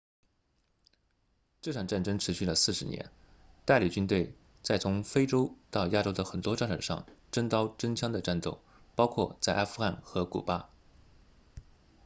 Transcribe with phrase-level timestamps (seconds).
[1.61, 3.11] 这场战争持续了40年
[3.65, 8.63] 代理军队在从非洲到亚洲的很多战场上真刀真枪地战斗
[8.95, 10.71] 包括在阿富汗和古巴